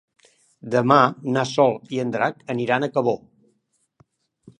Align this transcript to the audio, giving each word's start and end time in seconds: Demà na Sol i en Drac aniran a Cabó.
Demà 0.75 0.95
na 1.35 1.43
Sol 1.49 1.77
i 1.97 2.01
en 2.05 2.13
Drac 2.15 2.41
aniran 2.55 2.87
a 2.87 2.91
Cabó. 2.97 3.15